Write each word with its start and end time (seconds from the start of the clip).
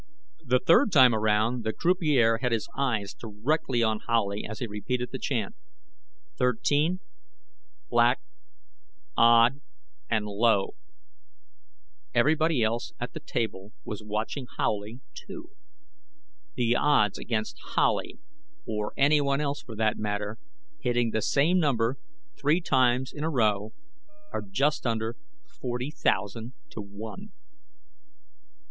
The 0.43 0.59
third 0.59 0.91
time 0.91 1.13
around, 1.13 1.63
the 1.63 1.73
croupier 1.73 2.39
had 2.41 2.51
his 2.51 2.67
eyes 2.75 3.13
directly 3.13 3.83
on 3.83 3.99
Howley 4.07 4.45
as 4.47 4.57
he 4.57 4.65
repeated 4.65 5.09
the 5.11 5.19
chant: 5.19 5.53
"Thirteen, 6.37 7.01
Black, 7.87 8.19
Odd, 9.15 9.61
and 10.09 10.25
Low." 10.25 10.73
Everybody 12.15 12.63
else 12.63 12.93
at 12.99 13.13
the 13.13 13.19
table 13.19 13.73
was 13.85 14.01
watching 14.03 14.47
Howley, 14.57 15.01
too. 15.13 15.51
The 16.55 16.75
odds 16.75 17.19
against 17.19 17.59
Howley 17.75 18.17
or 18.65 18.93
anyone 18.97 19.39
else, 19.39 19.61
for 19.61 19.75
that 19.75 19.99
matter 19.99 20.39
hitting 20.79 21.11
the 21.11 21.21
same 21.21 21.59
number 21.59 21.97
three 22.35 22.59
times 22.59 23.13
in 23.13 23.23
a 23.23 23.29
row 23.29 23.71
are 24.33 24.41
just 24.41 24.87
under 24.87 25.15
forty 25.45 25.91
thousand 25.91 26.53
to 26.71 26.81
one. 26.81 27.31